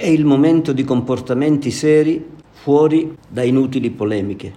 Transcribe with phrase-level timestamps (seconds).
[0.00, 4.54] È il momento di comportamenti seri fuori da inutili polemiche.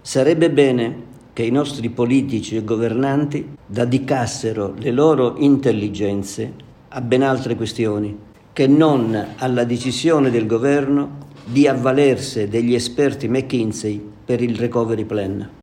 [0.00, 6.52] Sarebbe bene che i nostri politici e governanti dedicassero le loro intelligenze
[6.90, 8.16] a ben altre questioni,
[8.52, 15.62] che non alla decisione del governo di avvalersi degli esperti McKinsey per il recovery plan.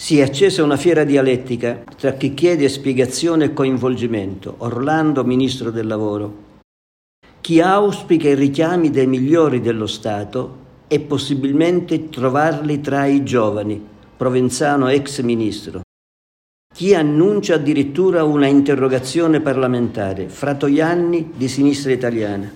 [0.00, 5.88] Si è accesa una fiera dialettica tra chi chiede spiegazione e coinvolgimento, Orlando, ministro del
[5.88, 6.34] lavoro,
[7.40, 13.84] chi auspica i richiami dei migliori dello Stato e possibilmente trovarli tra i giovani,
[14.16, 15.80] Provenzano ex ministro.
[16.72, 22.48] Chi annuncia addirittura una interrogazione parlamentare, Fratoianni di Sinistra Italiana.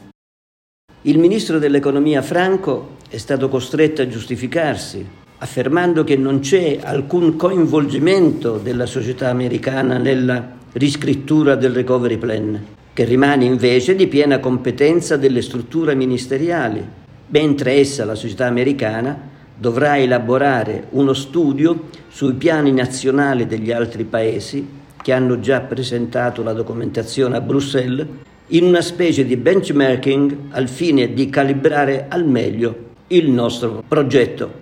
[1.02, 8.58] Il ministro dell'economia Franco è stato costretto a giustificarsi, affermando che non c'è alcun coinvolgimento
[8.58, 12.64] della società americana nella riscrittura del recovery plan
[12.94, 16.84] che rimane invece di piena competenza delle strutture ministeriali,
[17.28, 24.80] mentre essa, la società americana, dovrà elaborare uno studio sui piani nazionali degli altri paesi
[25.02, 28.06] che hanno già presentato la documentazione a Bruxelles
[28.48, 34.61] in una specie di benchmarking al fine di calibrare al meglio il nostro progetto.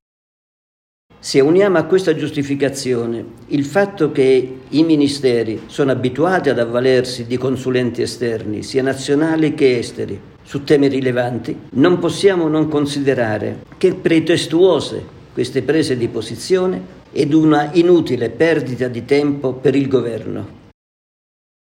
[1.22, 7.36] Se uniamo a questa giustificazione il fatto che i ministeri sono abituati ad avvalersi di
[7.36, 15.04] consulenti esterni, sia nazionali che esteri, su temi rilevanti, non possiamo non considerare che pretestuose
[15.34, 20.58] queste prese di posizione ed una inutile perdita di tempo per il governo.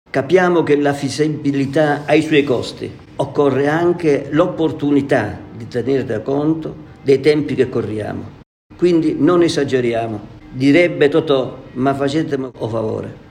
[0.09, 7.21] Capiamo che la feasibilità ha i suoi costi, occorre anche l'opportunità di tenere conto dei
[7.21, 8.44] tempi che corriamo.
[8.77, 10.33] Quindi non esageriamo.
[10.51, 13.24] Direbbe Totò, ma facetemi un favore.